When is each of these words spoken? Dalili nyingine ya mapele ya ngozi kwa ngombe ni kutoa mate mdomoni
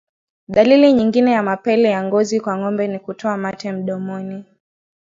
Dalili 0.47 0.93
nyingine 0.93 1.31
ya 1.31 1.43
mapele 1.43 1.89
ya 1.89 2.03
ngozi 2.03 2.39
kwa 2.39 2.57
ngombe 2.57 2.87
ni 2.87 2.99
kutoa 2.99 3.37
mate 3.37 3.71
mdomoni 3.71 4.45